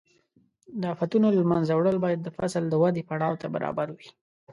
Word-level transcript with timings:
د 0.81 0.81
آفتونو 0.93 1.27
له 1.37 1.43
منځه 1.51 1.71
وړل 1.75 1.97
باید 2.05 2.19
د 2.23 2.27
فصل 2.37 2.63
د 2.69 2.73
ودې 2.81 3.03
پړاو 3.09 3.39
ته 3.41 3.47
برابر 3.55 3.87
وي. 3.97 4.09